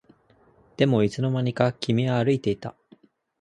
[0.77, 2.75] でもいつの間にか君は歩いていた